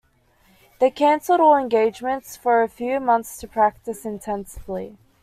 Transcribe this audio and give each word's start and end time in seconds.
They 0.79 0.89
cancelled 0.89 1.41
all 1.41 1.55
engagements 1.55 2.35
for 2.35 2.63
a 2.63 2.67
few 2.67 2.99
months 2.99 3.37
to 3.37 3.47
practice 3.47 4.03
intensively. 4.03 4.97